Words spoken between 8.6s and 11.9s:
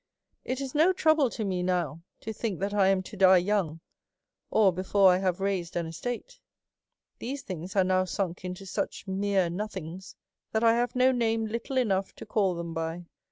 such mere no things, that I have no name little